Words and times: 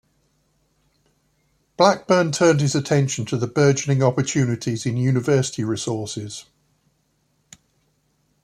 Blackburn 1.77 2.31
turned 2.31 2.59
his 2.59 2.73
attention 2.73 3.23
to 3.27 3.37
the 3.37 3.45
burgeoning 3.45 4.01
opportunities 4.01 4.83
in 4.83 4.97
university 4.97 5.63
resources. 5.63 6.45